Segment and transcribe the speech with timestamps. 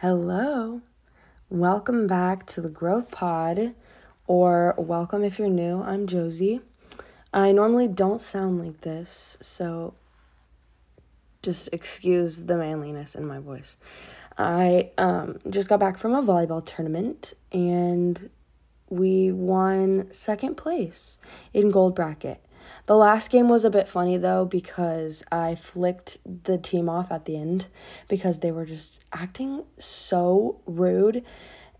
[0.00, 0.80] Hello.
[1.50, 3.74] Welcome back to the Growth Pod,
[4.28, 5.82] or welcome if you're new.
[5.82, 6.60] I'm Josie.
[7.34, 9.94] I normally don't sound like this, so
[11.42, 13.76] just excuse the manliness in my voice.
[14.38, 18.30] I um, just got back from a volleyball tournament and
[18.88, 21.18] we won second place
[21.52, 22.40] in gold bracket.
[22.86, 27.26] The last game was a bit funny though because I flicked the team off at
[27.26, 27.66] the end
[28.08, 31.24] because they were just acting so rude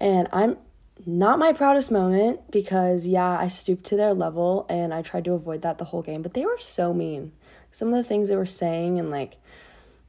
[0.00, 0.58] and I'm
[1.06, 5.32] not my proudest moment because yeah, I stooped to their level and I tried to
[5.32, 7.32] avoid that the whole game, but they were so mean.
[7.70, 9.36] Some of the things they were saying and like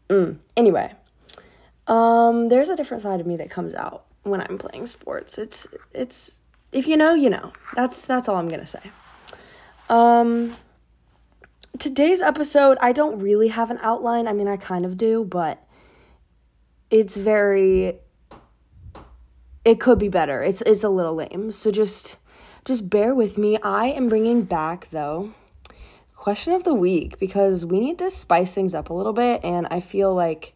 [0.09, 0.37] mm.
[0.57, 0.93] anyway.
[1.87, 5.37] Um there's a different side of me that comes out when I'm playing sports.
[5.37, 7.53] It's it's if you know, you know.
[7.75, 8.91] That's that's all I'm to say.
[9.89, 10.55] Um
[11.77, 14.27] today's episode, I don't really have an outline.
[14.27, 15.63] I mean, I kind of do, but
[16.89, 17.99] it's very
[19.65, 20.41] it could be better.
[20.41, 21.51] It's it's a little lame.
[21.51, 22.17] So just
[22.65, 23.57] just bear with me.
[23.61, 25.33] I am bringing back though
[26.19, 29.65] question of the week because we need to spice things up a little bit and
[29.71, 30.53] I feel like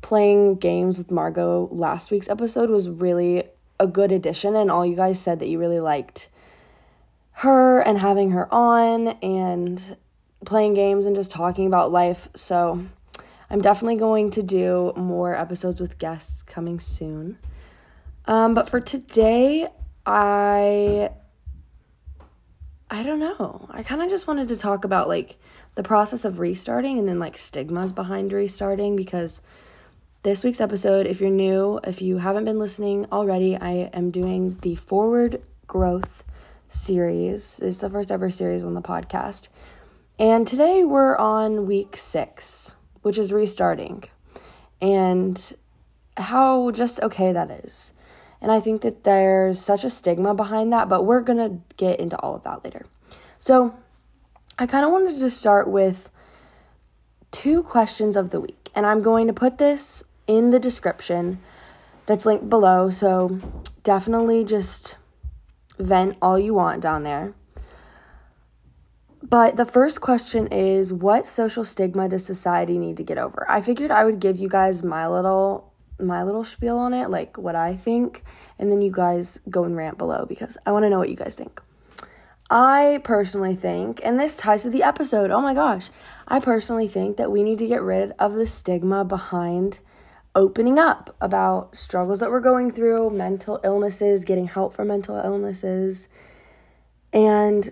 [0.00, 3.44] playing games with Margot last week's episode was really
[3.78, 6.30] a good addition and all you guys said that you really liked
[7.32, 9.98] her and having her on and
[10.46, 12.28] playing games and just talking about life.
[12.34, 12.86] So
[13.50, 17.38] I'm definitely going to do more episodes with guests coming soon.
[18.26, 19.68] Um, but for today,
[20.04, 21.10] I
[22.90, 23.68] I don't know.
[23.70, 25.36] I kind of just wanted to talk about like
[25.74, 29.42] the process of restarting and then like stigmas behind restarting because
[30.22, 34.58] this week's episode, if you're new, if you haven't been listening already, I am doing
[34.62, 36.24] the Forward Growth
[36.68, 37.60] series.
[37.60, 39.48] Is the first ever series on the podcast.
[40.18, 44.04] And today we're on week six, which is restarting,
[44.80, 45.52] and
[46.16, 47.92] how just okay that is.
[48.40, 52.18] And I think that there's such a stigma behind that, but we're gonna get into
[52.20, 52.86] all of that later.
[53.38, 53.74] So
[54.58, 56.08] I kind of wanted to start with
[57.30, 61.40] two questions of the week, and I'm going to put this in the description
[62.06, 62.88] that's linked below.
[62.88, 63.38] So
[63.82, 64.96] definitely just
[65.78, 67.34] vent all you want down there.
[69.28, 73.44] But the first question is what social stigma does society need to get over?
[73.48, 77.36] I figured I would give you guys my little my little spiel on it, like
[77.38, 78.22] what I think,
[78.58, 81.16] and then you guys go and rant below because I want to know what you
[81.16, 81.60] guys think.
[82.50, 85.88] I personally think, and this ties to the episode, oh my gosh,
[86.28, 89.80] I personally think that we need to get rid of the stigma behind
[90.34, 96.08] opening up about struggles that we're going through, mental illnesses, getting help for mental illnesses,
[97.12, 97.70] and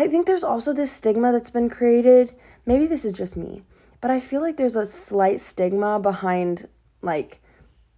[0.00, 2.32] I think there's also this stigma that's been created.
[2.66, 3.62] Maybe this is just me,
[4.00, 6.68] but I feel like there's a slight stigma behind
[7.02, 7.40] like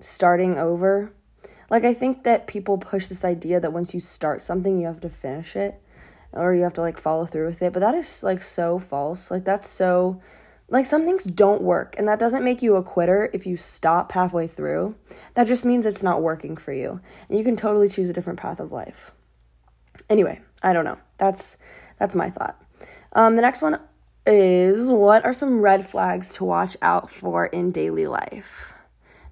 [0.01, 1.13] starting over.
[1.71, 5.01] Like I think that people push this idea that once you start something, you have
[5.01, 5.81] to finish it
[6.33, 9.31] or you have to like follow through with it, but that is like so false.
[9.31, 10.21] Like that's so
[10.69, 14.13] like some things don't work and that doesn't make you a quitter if you stop
[14.13, 14.97] halfway through.
[15.35, 17.01] That just means it's not working for you.
[17.29, 19.13] And you can totally choose a different path of life.
[20.11, 20.99] Anyway, I don't know.
[21.19, 21.57] That's
[21.99, 22.61] that's my thought.
[23.13, 23.79] Um, the next one
[24.27, 28.73] is what are some red flags to watch out for in daily life?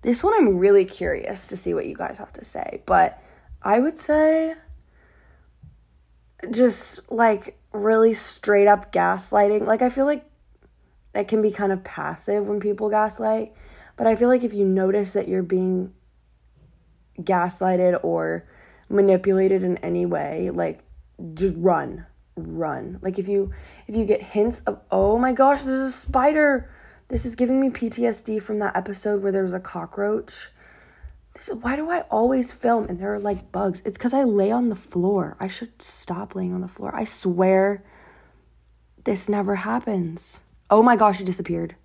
[0.03, 3.23] This one I'm really curious to see what you guys have to say, but
[3.63, 4.55] I would say
[6.51, 9.67] just like really straight up gaslighting.
[9.67, 10.25] Like I feel like
[11.13, 13.53] that can be kind of passive when people gaslight,
[13.97, 15.93] but I feel like if you notice that you're being
[17.21, 18.47] gaslighted or
[18.89, 20.81] manipulated in any way, like
[21.35, 22.07] just run
[22.37, 22.99] run.
[23.03, 23.53] Like if you
[23.87, 26.71] if you get hints of oh my gosh, there's a spider.
[27.09, 30.49] This is giving me PTSD from that episode where there was a cockroach.
[31.35, 33.83] This is, why do I always film and there are like bugs?
[33.85, 35.37] It's because I lay on the floor.
[35.39, 36.95] I should stop laying on the floor.
[36.95, 37.85] I swear
[39.05, 40.41] this never happens.
[40.71, 41.77] Oh my gosh, it disappeared.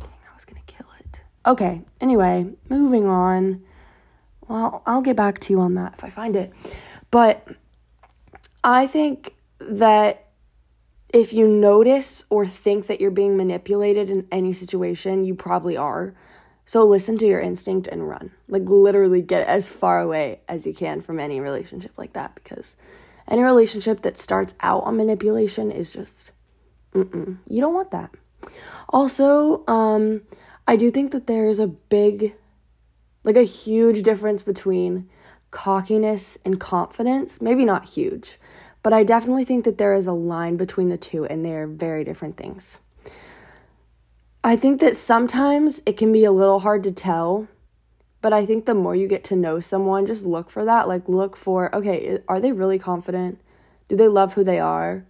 [0.00, 1.22] Dang, I was gonna kill it.
[1.44, 3.62] Okay, anyway, moving on.
[4.48, 6.52] Well, I'll get back to you on that if I find it.
[7.10, 7.46] But
[8.64, 9.34] I think
[9.68, 10.28] that
[11.12, 16.14] if you notice or think that you're being manipulated in any situation, you probably are.
[16.64, 18.30] So listen to your instinct and run.
[18.48, 22.76] Like literally get as far away as you can from any relationship like that because
[23.28, 26.32] any relationship that starts out on manipulation is just
[26.94, 27.38] mm-mm.
[27.46, 28.10] You don't want that.
[28.88, 30.22] Also, um
[30.66, 32.36] I do think that there is a big
[33.24, 35.08] like a huge difference between
[35.50, 37.40] cockiness and confidence.
[37.40, 38.38] Maybe not huge,
[38.82, 41.66] but I definitely think that there is a line between the two and they are
[41.66, 42.80] very different things.
[44.44, 47.48] I think that sometimes it can be a little hard to tell
[48.22, 50.86] But I think the more you get to know someone, just look for that.
[50.86, 53.40] Like, look for, okay, are they really confident?
[53.88, 55.04] Do they love who they are?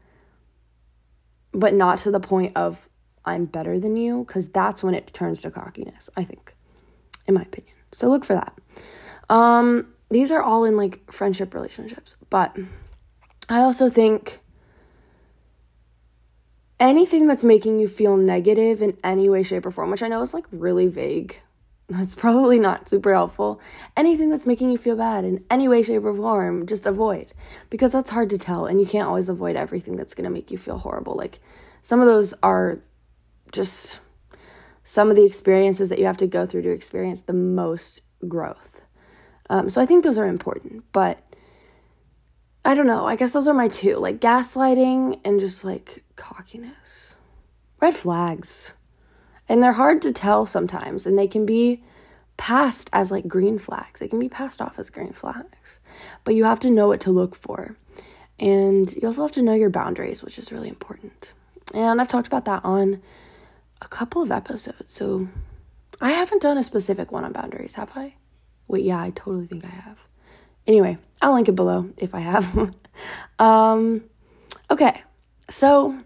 [1.53, 2.89] But not to the point of,
[3.27, 6.55] I'm better than you, because that's when it turns to cockiness, I think,
[7.29, 7.77] in my opinion.
[7.93, 8.59] So look for that.
[9.29, 12.57] Um, these are all in like friendship relationships, but
[13.53, 14.41] I also think
[16.81, 20.23] anything that's making you feel negative in any way, shape, or form, which I know
[20.23, 21.39] is like really vague.
[21.91, 23.61] That's probably not super helpful.
[23.95, 27.35] Anything that's making you feel bad in any way, shape, or form, just avoid
[27.69, 30.57] because that's hard to tell, and you can't always avoid everything that's gonna make you
[30.57, 31.15] feel horrible.
[31.15, 31.39] Like
[31.83, 32.79] some of those are
[33.51, 34.01] just
[34.85, 38.87] some of the experiences that you have to go through to experience the most growth.
[39.51, 41.32] Um, so I think those are important, but
[42.65, 43.07] I don't know.
[43.07, 47.17] I guess those are my two like gaslighting and just like cockiness.
[47.81, 48.75] Red flags.
[49.49, 51.83] And they're hard to tell sometimes, and they can be
[52.37, 54.01] passed as like green flags.
[54.01, 55.81] They can be passed off as green flags,
[56.25, 57.77] but you have to know what to look for.
[58.39, 61.33] And you also have to know your boundaries, which is really important.
[61.75, 63.03] And I've talked about that on
[63.81, 64.95] a couple of episodes.
[64.95, 65.29] So
[66.01, 68.15] I haven't done a specific one on boundaries, have I?
[68.69, 69.99] Wait, yeah, I totally think I have.
[70.67, 72.75] Anyway, I'll link it below if I have.
[73.39, 74.05] um,
[74.71, 75.03] okay,
[75.51, 75.99] so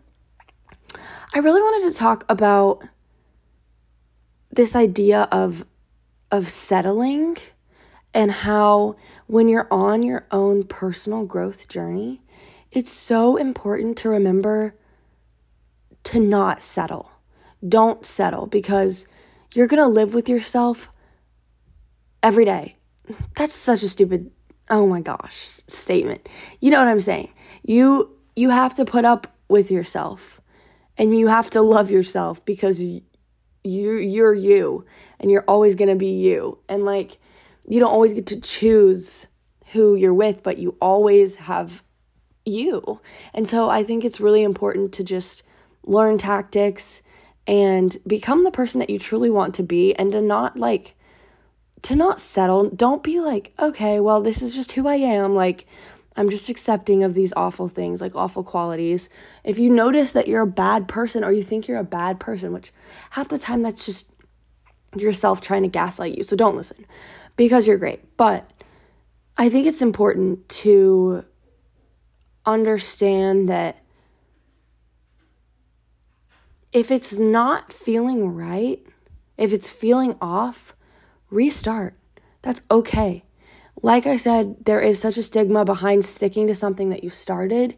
[1.34, 2.82] I really wanted to talk about
[4.50, 5.64] this idea of
[6.32, 7.36] of settling
[8.12, 12.22] and how when you're on your own personal growth journey,
[12.72, 14.74] it's so important to remember
[16.04, 17.10] to not settle.
[17.66, 19.06] Don't settle because
[19.54, 20.88] you're going to live with yourself
[22.22, 22.76] every day.
[23.36, 24.30] That's such a stupid
[24.70, 26.28] oh my gosh statement.
[26.60, 27.30] You know what I'm saying?
[27.62, 30.40] You you have to put up with yourself
[30.98, 33.02] and you have to love yourself because you
[33.64, 34.84] you're you
[35.18, 36.58] and you're always going to be you.
[36.68, 37.18] And like
[37.66, 39.26] you don't always get to choose
[39.72, 41.82] who you're with, but you always have
[42.44, 43.00] you.
[43.34, 45.42] And so I think it's really important to just
[45.84, 47.02] learn tactics
[47.46, 50.96] and become the person that you truly want to be and to not like
[51.86, 52.68] to not settle.
[52.70, 55.36] Don't be like, okay, well, this is just who I am.
[55.36, 55.66] Like,
[56.16, 59.08] I'm just accepting of these awful things, like awful qualities.
[59.44, 62.52] If you notice that you're a bad person or you think you're a bad person,
[62.52, 62.72] which
[63.10, 64.10] half the time that's just
[64.96, 66.24] yourself trying to gaslight you.
[66.24, 66.86] So don't listen
[67.36, 68.16] because you're great.
[68.16, 68.50] But
[69.36, 71.24] I think it's important to
[72.44, 73.76] understand that
[76.72, 78.84] if it's not feeling right,
[79.36, 80.74] if it's feeling off,
[81.30, 81.98] restart.
[82.42, 83.24] That's okay.
[83.82, 87.76] Like I said, there is such a stigma behind sticking to something that you started,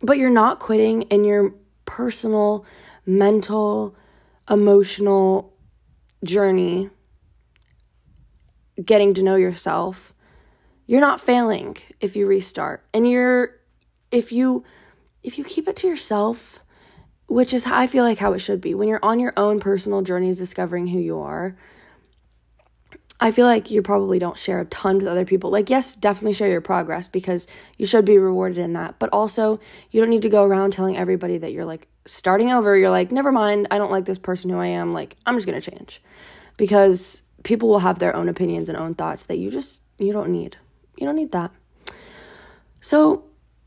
[0.00, 1.54] but you're not quitting in your
[1.84, 2.64] personal,
[3.04, 3.96] mental,
[4.48, 5.52] emotional
[6.24, 6.90] journey,
[8.82, 10.12] getting to know yourself.
[10.86, 12.84] You're not failing if you restart.
[12.92, 13.56] And you're
[14.10, 14.64] if you
[15.22, 16.60] if you keep it to yourself,
[17.26, 18.74] which is how I feel like how it should be.
[18.74, 21.56] When you're on your own personal journeys discovering who you are,
[23.22, 25.48] I feel like you probably don't share a ton with other people.
[25.48, 27.46] Like, yes, definitely share your progress because
[27.78, 28.98] you should be rewarded in that.
[28.98, 29.60] But also,
[29.92, 32.76] you don't need to go around telling everybody that you're like starting over.
[32.76, 34.92] You're like, never mind, I don't like this person who I am.
[34.92, 36.02] Like, I'm just going to change.
[36.56, 40.32] Because people will have their own opinions and own thoughts that you just, you don't
[40.32, 40.56] need.
[40.98, 41.52] You don't need that.
[42.80, 43.22] So,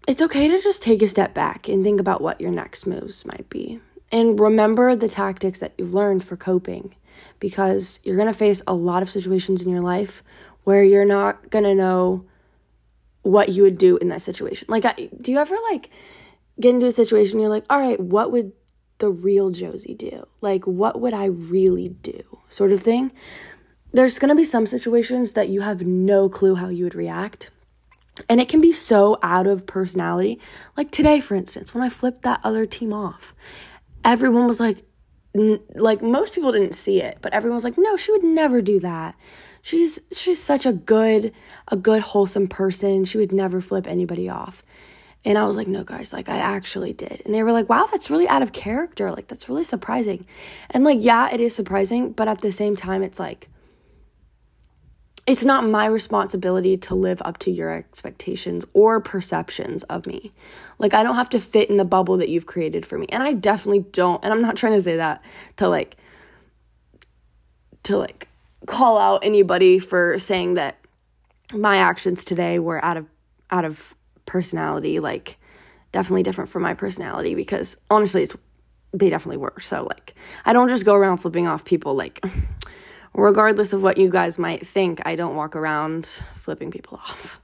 [0.06, 3.26] it's okay to just take a step back and think about what your next moves
[3.26, 3.80] might be.
[4.12, 6.94] And remember the tactics that you've learned for coping
[7.40, 10.24] because you're going to face a lot of situations in your life
[10.64, 12.26] where you're not going to know
[13.22, 14.68] what you would do in that situation.
[14.70, 15.90] Like, I, do you ever like
[16.60, 18.52] get into a situation you're like, all right, what would
[19.00, 20.28] the real Josie do?
[20.42, 22.22] Like, what would I really do?
[22.50, 23.12] Sort of thing.
[23.92, 27.50] There's going to be some situations that you have no clue how you would react.
[28.30, 30.40] And it can be so out of personality.
[30.78, 33.34] Like today, for instance, when I flipped that other team off,
[34.04, 34.86] everyone was like,
[35.76, 38.80] like most people didn't see it, but everyone was like, "No, she would never do
[38.80, 39.16] that."
[39.62, 41.34] She's she's such a good
[41.68, 43.06] a good wholesome person.
[43.06, 44.64] She would never flip anybody off.
[45.26, 47.88] And I was like, "No, guys, like I actually did." And they were like, "Wow,
[47.92, 49.12] that's really out of character.
[49.12, 50.26] Like that's really surprising."
[50.70, 53.50] And like, yeah, it is surprising, but at the same time it's like
[55.28, 60.32] it's not my responsibility to live up to your expectations or perceptions of me.
[60.78, 63.08] Like, I don't have to fit in the bubble that you've created for me.
[63.10, 64.24] And I definitely don't.
[64.24, 65.24] And I'm not trying to say that
[65.58, 65.98] to like,
[67.84, 68.28] to like
[68.68, 70.78] call out anybody for saying that
[71.54, 73.08] my actions today were out of,
[73.50, 73.96] out of
[74.28, 75.00] personality.
[75.00, 75.38] Like,
[75.92, 78.36] definitely different from my personality because honestly, it's,
[78.94, 79.56] they definitely were.
[79.60, 80.14] So, like,
[80.46, 82.24] I don't just go around flipping off people like,
[83.16, 86.08] regardless of what you guys might think, I don't walk around
[86.40, 87.40] flipping people off.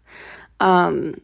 [0.59, 1.21] Um,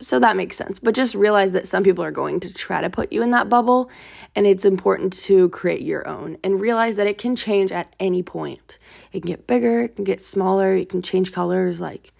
[0.00, 0.78] so that makes sense.
[0.78, 3.48] But just realize that some people are going to try to put you in that
[3.48, 3.90] bubble,
[4.34, 8.22] and it's important to create your own and realize that it can change at any
[8.22, 8.78] point.
[9.12, 11.80] It can get bigger, it can get smaller, it can change colors.
[11.80, 12.12] Like,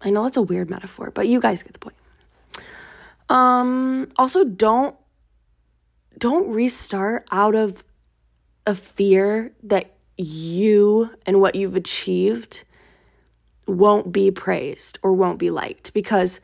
[0.00, 1.96] I know that's a weird metaphor, but you guys get the point.
[3.28, 4.96] Um, also, don't
[6.18, 7.84] don't restart out of
[8.66, 12.64] a fear that you and what you've achieved
[13.66, 15.92] won't be praised or won't be liked.
[15.94, 16.40] Because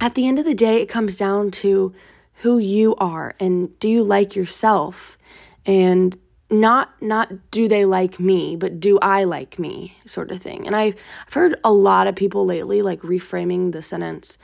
[0.00, 1.94] at the end of the day it comes down to
[2.42, 5.18] who you are and do you like yourself?
[5.66, 6.16] And
[6.50, 10.66] not not do they like me but do i like me sort of thing.
[10.66, 10.94] And i've,
[11.26, 14.38] I've heard a lot of people lately like reframing the sentence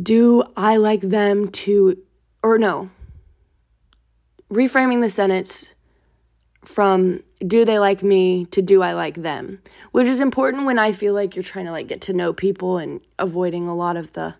[0.00, 1.98] do i like them to
[2.42, 2.88] or no
[4.50, 5.68] reframing the sentence
[6.64, 9.60] from do they like me to do I like them,
[9.92, 12.78] which is important when I feel like you're trying to like get to know people
[12.78, 14.34] and avoiding a lot of the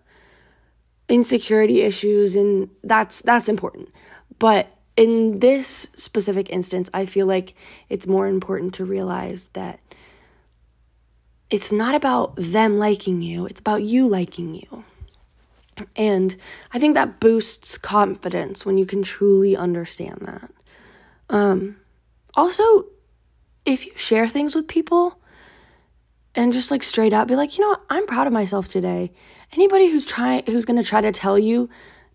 [1.07, 3.89] insecurity issues and that's that's important.
[4.37, 7.55] But in this specific instance, I feel like
[7.87, 9.79] it's more important to realize that
[11.49, 14.83] it's not about them liking you, it's about you liking you.
[15.95, 16.35] And
[16.73, 20.51] I think that boosts confidence when you can truly understand that.
[21.29, 21.77] Um,
[22.35, 22.85] also,
[23.65, 25.19] if you share things with people
[26.35, 29.11] and just like straight up be like, you know what, I'm proud of myself today.
[29.53, 31.69] Anybody who's trying, who's gonna try to tell you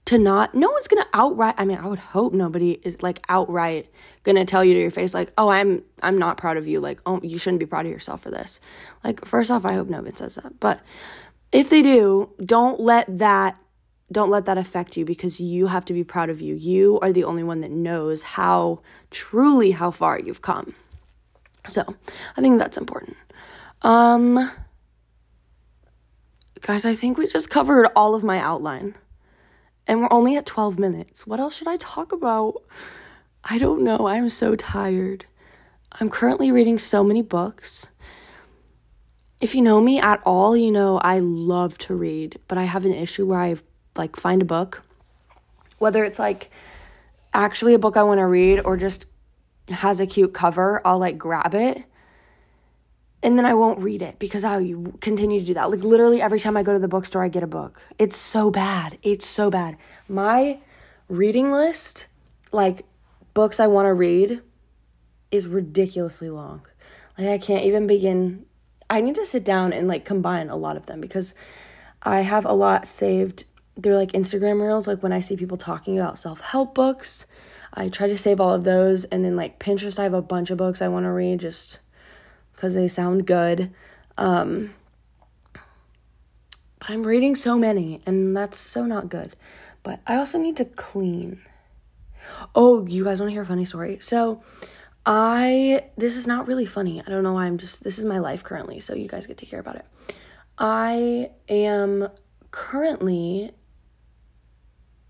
[0.07, 1.55] to not, no one's gonna outright.
[1.59, 3.91] I mean, I would hope nobody is like outright
[4.23, 6.81] gonna tell you to your face, like, oh, I'm, I'm not proud of you.
[6.81, 8.61] Like, oh, you shouldn't be proud of yourself for this.
[9.03, 10.61] Like, first off, I hope nobody says that.
[10.61, 10.81] But
[11.55, 13.57] if they do, don't let that
[14.13, 16.55] don't let that affect you because you have to be proud of you.
[16.55, 18.81] You are the only one that knows how
[19.11, 20.75] truly how far you've come.
[21.67, 21.83] So,
[22.37, 23.17] I think that's important.
[23.83, 24.51] Um
[26.61, 28.95] guys, I think we just covered all of my outline.
[29.87, 31.27] And we're only at 12 minutes.
[31.27, 32.63] What else should I talk about?
[33.45, 34.07] I don't know.
[34.07, 35.27] I'm so tired.
[35.93, 37.87] I'm currently reading so many books.
[39.45, 42.87] If you know me at all, you know I love to read, but I have
[42.87, 43.63] an issue where I've
[43.95, 44.83] like find a book,
[45.77, 46.51] whether it's like
[47.35, 49.05] actually a book I want to read or just
[49.69, 51.85] has a cute cover, I'll like grab it
[53.23, 54.57] and then I won't read it because I
[55.03, 55.71] continue to do that.
[55.71, 57.83] Like literally every time I go to the bookstore, I get a book.
[57.99, 58.97] It's so bad.
[59.03, 59.77] It's so bad.
[60.09, 60.59] My
[61.11, 62.07] reading list,
[62.51, 62.87] like
[63.35, 64.41] books I want to read,
[65.31, 66.63] is ridiculously long.
[67.19, 68.47] Like I can't even begin.
[68.91, 71.35] I need to sit down and like combine a lot of them because
[72.03, 73.45] I have a lot saved
[73.77, 77.27] they're like Instagram reels, like when I see people talking about self help books,
[77.73, 79.05] I try to save all of those.
[79.05, 81.81] And then like Pinterest, I have a bunch of books I want to read just
[82.53, 83.73] because they sound good.
[84.17, 84.75] Um,
[85.53, 89.35] but I'm reading so many, and that's so not good.
[89.83, 91.41] But I also need to clean.
[92.55, 93.99] Oh, you guys want to hear a funny story?
[94.01, 94.43] So,
[95.07, 97.03] I this is not really funny.
[97.07, 99.39] I don't know why I'm just this is my life currently, so you guys get
[99.39, 99.87] to hear about it.
[100.59, 102.09] I am
[102.51, 103.53] currently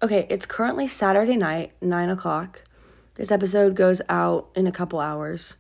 [0.05, 2.63] Okay, it's currently Saturday night, 9 o'clock.
[3.15, 5.57] This episode goes out in a couple hours.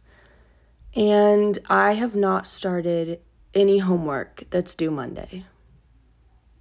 [0.95, 3.21] And I have not started
[3.55, 5.47] any homework that's due Monday.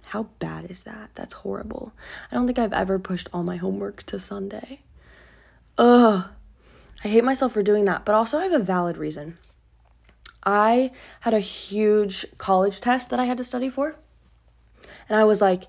[0.06, 1.10] How bad is that?
[1.14, 1.92] That's horrible.
[2.32, 4.80] I don't think I've ever pushed all my homework to Sunday.
[5.76, 6.24] Ugh.
[7.04, 9.38] I hate myself for doing that, but also I have a valid reason.
[10.42, 13.96] I had a huge college test that I had to study for.
[15.08, 15.64] And I was like,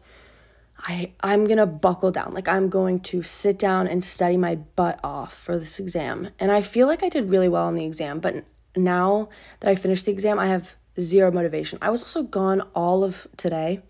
[0.79, 2.33] I I'm to buckle down.
[2.33, 6.29] Like I'm going to sit down and study my butt off for this exam.
[6.39, 9.75] And I feel like I did really well on the exam, but now that I
[9.75, 11.79] finished the exam, I have zero motivation.
[11.81, 13.81] I was also gone all of today,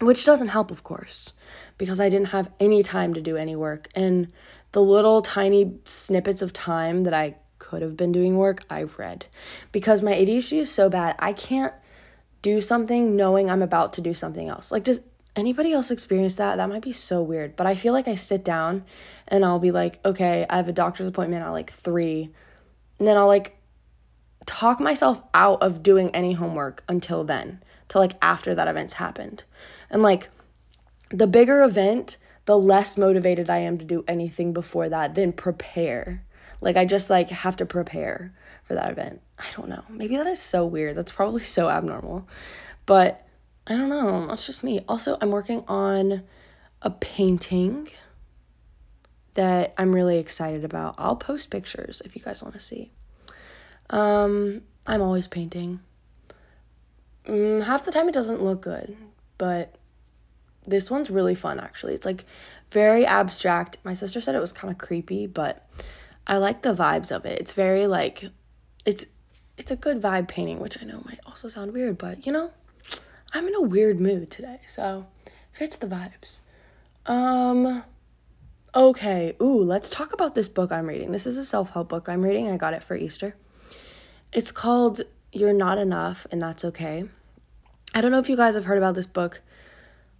[0.00, 1.34] which doesn't help of course,
[1.78, 4.32] because I didn't have any time to do any work and
[4.74, 9.24] the little tiny snippets of time that I could have been doing work, I read.
[9.70, 11.72] Because my ADHD is so bad, I can't
[12.42, 14.72] do something knowing I'm about to do something else.
[14.72, 15.00] Like does
[15.36, 16.56] anybody else experience that?
[16.56, 17.54] That might be so weird.
[17.54, 18.84] But I feel like I sit down
[19.28, 22.30] and I'll be like, okay, I have a doctor's appointment at like three.
[22.98, 23.56] And then I'll like
[24.44, 29.44] talk myself out of doing any homework until then, till like after that event's happened.
[29.88, 30.30] And like
[31.10, 32.16] the bigger event,
[32.46, 36.24] the less motivated I am to do anything before that, then prepare.
[36.60, 38.32] Like I just like have to prepare
[38.64, 39.20] for that event.
[39.38, 39.82] I don't know.
[39.88, 40.96] Maybe that is so weird.
[40.96, 42.26] That's probably so abnormal.
[42.86, 43.26] But
[43.66, 44.26] I don't know.
[44.28, 44.84] That's just me.
[44.88, 46.22] Also, I'm working on
[46.82, 47.88] a painting
[49.34, 50.94] that I'm really excited about.
[50.98, 52.92] I'll post pictures if you guys want to see.
[53.90, 55.80] Um, I'm always painting.
[57.26, 58.96] Mm, half the time it doesn't look good,
[59.38, 59.76] but
[60.66, 61.94] this one's really fun actually.
[61.94, 62.24] It's like
[62.70, 63.78] very abstract.
[63.84, 65.68] My sister said it was kind of creepy, but
[66.26, 67.38] I like the vibes of it.
[67.38, 68.24] It's very like
[68.84, 69.06] it's
[69.56, 72.50] it's a good vibe painting, which I know might also sound weird, but you know,
[73.32, 75.06] I'm in a weird mood today, so
[75.52, 76.40] fits the vibes.
[77.06, 77.84] Um
[78.74, 81.12] okay, ooh, let's talk about this book I'm reading.
[81.12, 82.50] This is a self-help book I'm reading.
[82.50, 83.36] I got it for Easter.
[84.32, 85.02] It's called
[85.32, 87.04] You're Not Enough and That's Okay.
[87.94, 89.40] I don't know if you guys have heard about this book,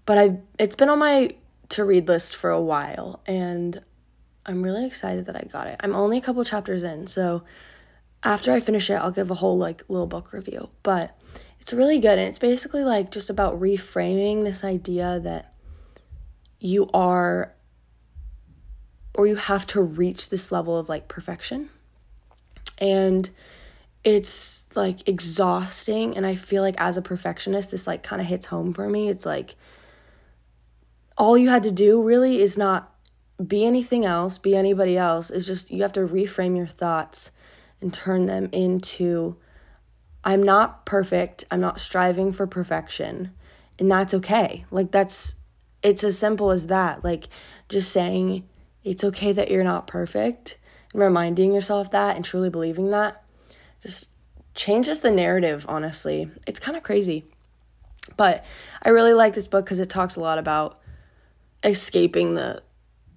[0.06, 1.34] but I it's been on my
[1.70, 3.82] to read list for a while and
[4.46, 5.76] I'm really excited that I got it.
[5.80, 7.42] I'm only a couple chapters in, so
[8.22, 10.68] after I finish it, I'll give a whole like little book review.
[10.82, 11.16] But
[11.60, 15.54] it's really good and it's basically like just about reframing this idea that
[16.60, 17.52] you are
[19.14, 21.70] or you have to reach this level of like perfection.
[22.78, 23.30] And
[24.02, 28.46] it's like exhausting and I feel like as a perfectionist this like kind of hits
[28.46, 29.08] home for me.
[29.08, 29.54] It's like
[31.16, 32.92] all you had to do really is not
[33.44, 35.30] be anything else, be anybody else.
[35.30, 37.30] It's just you have to reframe your thoughts
[37.80, 39.36] and turn them into
[40.24, 41.44] I'm not perfect.
[41.50, 43.32] I'm not striving for perfection.
[43.78, 44.64] And that's okay.
[44.70, 45.34] Like that's
[45.82, 47.04] it's as simple as that.
[47.04, 47.28] Like
[47.68, 48.48] just saying
[48.82, 50.58] it's okay that you're not perfect
[50.92, 53.22] and reminding yourself that and truly believing that
[53.82, 54.08] just
[54.54, 56.30] changes the narrative, honestly.
[56.46, 57.24] It's kind of crazy.
[58.16, 58.44] But
[58.82, 60.80] I really like this book cuz it talks a lot about
[61.64, 62.62] escaping the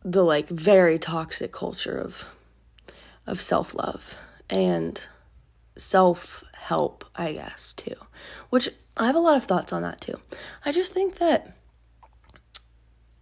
[0.04, 2.26] the like very toxic culture of
[3.28, 4.16] of self-love
[4.50, 5.06] and
[5.78, 7.96] self help, I guess, too.
[8.50, 10.20] Which I have a lot of thoughts on that too.
[10.66, 11.56] I just think that,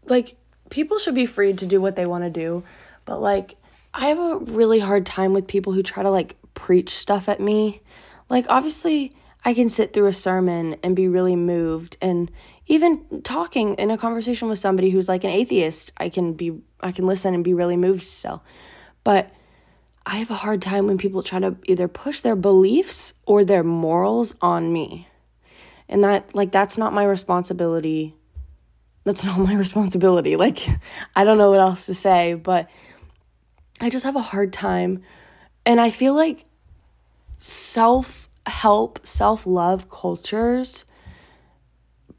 [0.05, 0.35] like,
[0.69, 2.63] people should be free to do what they want to do,
[3.05, 3.55] but, like,
[3.93, 7.39] I have a really hard time with people who try to, like, preach stuff at
[7.39, 7.81] me.
[8.29, 12.31] Like, obviously, I can sit through a sermon and be really moved and
[12.67, 16.91] even talking in a conversation with somebody who's like an atheist, I can be I
[16.91, 18.43] can listen and be really moved still.
[19.03, 19.31] But
[20.05, 23.63] I have a hard time when people try to either push their beliefs or their
[23.63, 25.07] morals on me.
[25.89, 28.15] And that, like, that's not my responsibility.
[29.03, 30.35] That's not my responsibility.
[30.35, 30.67] Like,
[31.15, 32.69] I don't know what else to say, but
[33.81, 35.01] I just have a hard time.
[35.65, 36.45] And I feel like
[37.37, 40.85] self help, self love cultures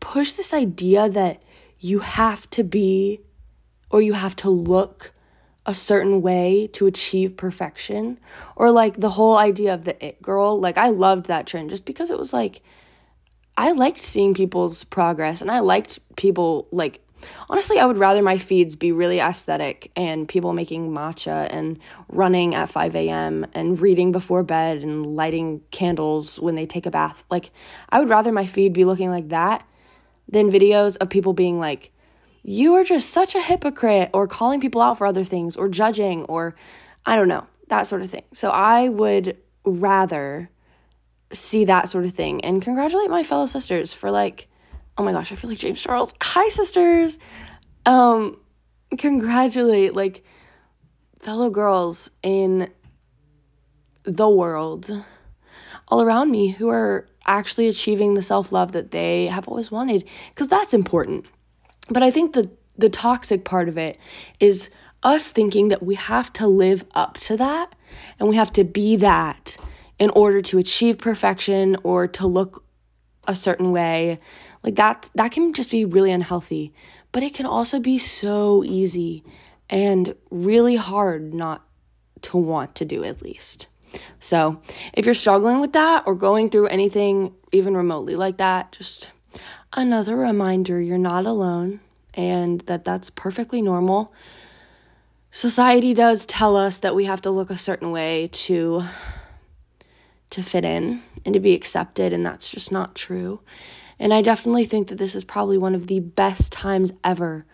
[0.00, 1.42] push this idea that
[1.78, 3.20] you have to be
[3.90, 5.12] or you have to look
[5.66, 8.18] a certain way to achieve perfection
[8.54, 11.84] or like the whole idea of the it girl like i loved that trend just
[11.84, 12.62] because it was like
[13.56, 17.00] i liked seeing people's progress and i liked people like
[17.50, 21.78] honestly i would rather my feeds be really aesthetic and people making matcha and
[22.08, 26.90] running at 5 a.m and reading before bed and lighting candles when they take a
[26.90, 27.24] bath.
[27.28, 27.50] Like
[27.88, 29.66] i would rather my feed be looking like that
[30.28, 31.92] than videos of people being like
[32.48, 36.22] you are just such a hypocrite or calling people out for other things or judging
[36.24, 36.54] or
[37.04, 38.22] I don't know, that sort of thing.
[38.34, 40.48] So I would rather
[41.32, 44.48] see that sort of thing and congratulate my fellow sisters for like
[44.96, 46.14] oh my gosh, I feel like James Charles.
[46.22, 47.18] Hi sisters.
[47.84, 48.38] Um
[48.96, 50.24] congratulate like
[51.18, 52.70] fellow girls in
[54.04, 55.04] the world
[55.88, 60.48] all around me who are actually achieving the self-love that they have always wanted because
[60.48, 61.26] that's important
[61.88, 63.96] but I think the the toxic part of it
[64.38, 64.70] is
[65.02, 67.74] us thinking that we have to live up to that
[68.18, 69.56] and we have to be that
[69.98, 72.64] in order to achieve perfection or to look
[73.26, 74.20] a certain way.
[74.62, 76.74] Like that that can just be really unhealthy,
[77.12, 79.24] but it can also be so easy
[79.70, 81.64] and really hard not
[82.22, 83.68] to want to do at least.
[84.20, 84.60] So,
[84.92, 89.10] if you're struggling with that or going through anything even remotely like that, just
[89.72, 91.80] another reminder you're not alone
[92.14, 94.12] and that that's perfectly normal.
[95.30, 98.84] Society does tell us that we have to look a certain way to
[100.30, 103.40] to fit in and to be accepted and that's just not true.
[103.98, 107.46] And I definitely think that this is probably one of the best times ever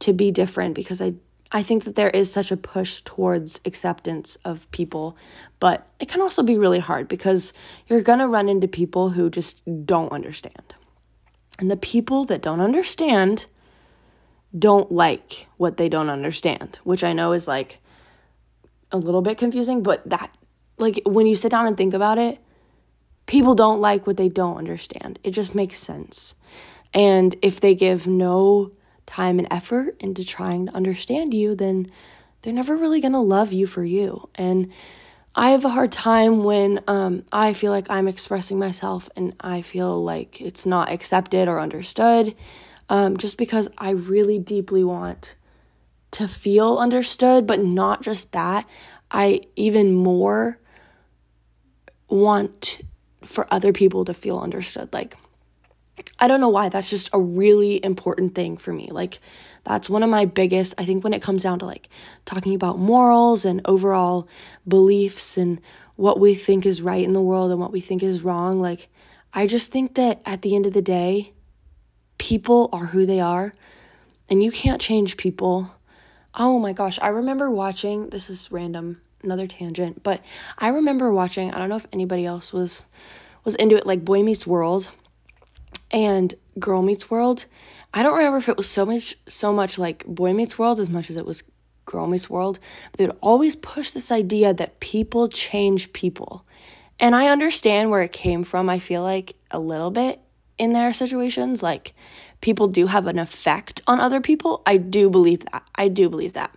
[0.00, 1.14] to be different because I
[1.54, 5.16] I think that there is such a push towards acceptance of people,
[5.60, 7.52] but it can also be really hard because
[7.86, 10.74] you're going to run into people who just don't understand.
[11.58, 13.46] And the people that don't understand
[14.58, 17.80] don't like what they don't understand, which I know is like
[18.90, 20.34] a little bit confusing, but that,
[20.78, 22.38] like, when you sit down and think about it,
[23.26, 25.18] people don't like what they don't understand.
[25.22, 26.34] It just makes sense.
[26.94, 28.72] And if they give no
[29.06, 31.90] time and effort into trying to understand you, then
[32.42, 34.28] they're never really going to love you for you.
[34.34, 34.72] And
[35.34, 39.62] I have a hard time when um, I feel like I'm expressing myself and I
[39.62, 42.34] feel like it's not accepted or understood,
[42.88, 45.36] um, just because I really deeply want
[46.12, 48.68] to feel understood, but not just that.
[49.10, 50.58] I even more
[52.08, 52.82] want
[53.24, 54.92] for other people to feel understood.
[54.92, 55.16] Like,
[56.18, 56.68] I don't know why.
[56.68, 58.88] That's just a really important thing for me.
[58.90, 59.20] Like,
[59.64, 61.88] that's one of my biggest, I think, when it comes down to like
[62.24, 64.28] talking about morals and overall
[64.66, 65.60] beliefs and
[65.96, 68.60] what we think is right in the world and what we think is wrong.
[68.60, 68.88] Like,
[69.32, 71.32] I just think that at the end of the day,
[72.18, 73.54] people are who they are
[74.28, 75.70] and you can't change people.
[76.34, 80.22] Oh my gosh, I remember watching, this is random, another tangent, but
[80.58, 82.84] I remember watching, I don't know if anybody else was
[83.44, 84.88] was into it like Boy Meets World
[85.92, 87.46] and Girl Meets World
[87.94, 90.88] I don't remember if it was so much so much like Boy Meets World as
[90.88, 91.44] much as it was
[91.84, 92.58] Girl Meets World,
[92.90, 96.44] but they would always push this idea that people change people.
[97.00, 100.20] And I understand where it came from, I feel like a little bit
[100.58, 101.62] in their situations.
[101.62, 101.94] Like
[102.40, 104.62] people do have an effect on other people.
[104.64, 105.68] I do believe that.
[105.74, 106.56] I do believe that.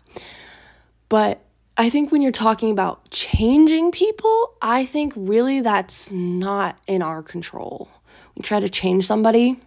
[1.10, 1.42] But
[1.78, 7.22] I think when you're talking about changing people, I think really that's not in our
[7.22, 7.90] control.
[8.44, 9.60] Try to change somebody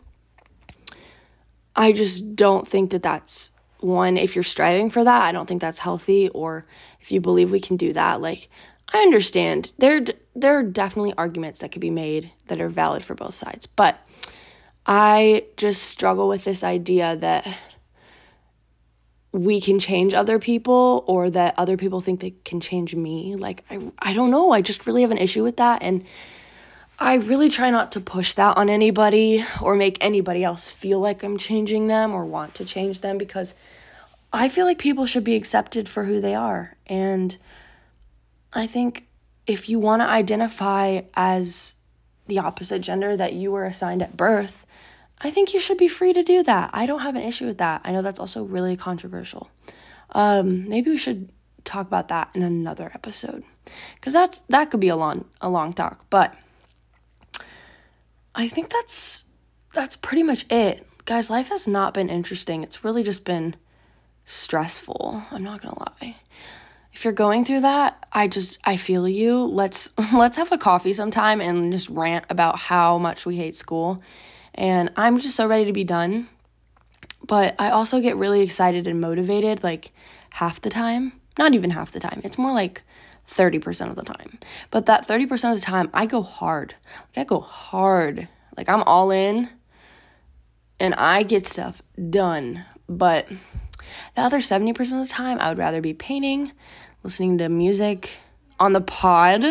[1.78, 5.60] I just don't think that that's one if you're striving for that, I don't think
[5.60, 6.66] that's healthy or
[7.00, 8.48] if you believe we can do that, like
[8.92, 10.04] I understand there
[10.34, 14.04] there are definitely arguments that could be made that are valid for both sides, but
[14.86, 17.46] I just struggle with this idea that
[19.30, 23.36] we can change other people or that other people think they can change me.
[23.36, 26.04] Like I I don't know, I just really have an issue with that and
[27.00, 31.22] I really try not to push that on anybody or make anybody else feel like
[31.22, 33.54] I'm changing them or want to change them because
[34.32, 36.76] I feel like people should be accepted for who they are.
[36.86, 37.38] And
[38.52, 39.06] I think
[39.46, 41.74] if you want to identify as
[42.26, 44.66] the opposite gender that you were assigned at birth,
[45.20, 46.70] I think you should be free to do that.
[46.72, 47.80] I don't have an issue with that.
[47.84, 49.50] I know that's also really controversial.
[50.10, 51.30] Um, maybe we should
[51.64, 53.44] talk about that in another episode
[53.94, 56.34] because that's that could be a long a long talk, but.
[58.38, 59.24] I think that's
[59.74, 60.86] that's pretty much it.
[61.06, 62.62] Guys, life has not been interesting.
[62.62, 63.56] It's really just been
[64.24, 65.24] stressful.
[65.32, 66.16] I'm not going to lie.
[66.92, 69.44] If you're going through that, I just I feel you.
[69.44, 74.00] Let's let's have a coffee sometime and just rant about how much we hate school.
[74.54, 76.28] And I'm just so ready to be done.
[77.26, 79.90] But I also get really excited and motivated like
[80.30, 81.12] half the time.
[81.40, 82.20] Not even half the time.
[82.22, 82.82] It's more like
[83.28, 84.38] 30% of the time.
[84.70, 86.74] But that 30% of the time, I go hard.
[87.16, 88.28] Like, I go hard.
[88.56, 89.50] Like, I'm all in
[90.80, 92.64] and I get stuff done.
[92.88, 93.28] But
[94.16, 96.52] the other 70% of the time, I would rather be painting,
[97.02, 98.18] listening to music
[98.58, 99.44] on the pod,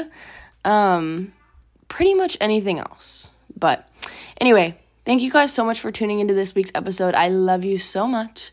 [0.65, 1.33] um,
[1.87, 3.31] pretty much anything else.
[3.55, 3.87] But
[4.41, 7.15] anyway, thank you guys so much for tuning into this week's episode.
[7.15, 8.51] I love you so much.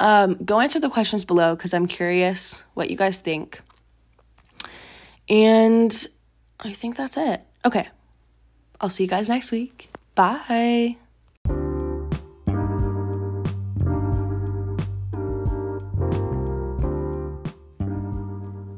[0.00, 3.60] Um, go answer the questions below because I'm curious what you guys think.
[5.28, 6.06] And
[6.60, 7.42] I think that's it.
[7.64, 7.88] Okay.
[8.80, 9.88] I'll see you guys next week.
[10.14, 10.96] Bye.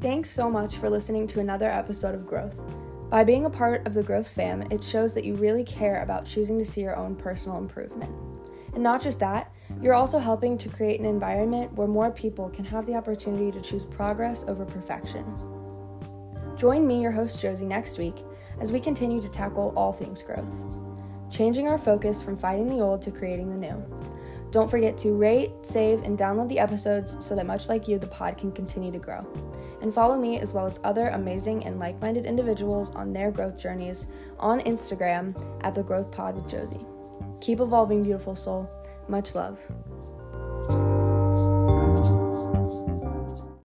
[0.01, 2.57] Thanks so much for listening to another episode of Growth.
[3.09, 6.25] By being a part of the Growth fam, it shows that you really care about
[6.25, 8.13] choosing to see your own personal improvement.
[8.73, 12.65] And not just that, you're also helping to create an environment where more people can
[12.65, 15.25] have the opportunity to choose progress over perfection.
[16.57, 18.15] Join me, your host Josie, next week
[18.59, 20.49] as we continue to tackle all things growth,
[21.29, 23.85] changing our focus from fighting the old to creating the new.
[24.49, 28.07] Don't forget to rate, save, and download the episodes so that much like you, the
[28.07, 29.23] pod can continue to grow.
[29.81, 33.55] And follow me as well as other amazing and like minded individuals on their growth
[33.61, 34.07] journeys
[34.39, 36.85] on Instagram at The Growth Pod with Josie.
[37.39, 38.67] Keep evolving, beautiful soul.
[39.07, 39.59] Much love.